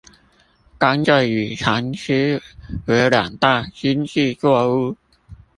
[0.79, 2.41] 甘蔗與蠶絲
[2.87, 4.97] 為兩大經濟作物